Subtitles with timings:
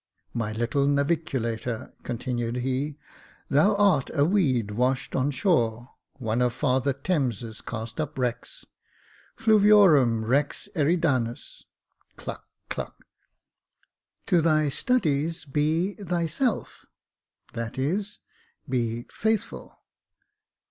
[0.43, 2.97] "My little navllculator," continued he,"
[3.51, 8.65] thou art a weed washed on shore, one of Father Thames' cast up wrecks.
[9.37, 11.65] *■ Fluviorum rex Eridanus?
[12.17, 13.05] [Cluck, cluck.]
[14.25, 16.87] To thy studies; be thyself—
[17.53, 18.21] that is,
[18.67, 19.83] be Faithful.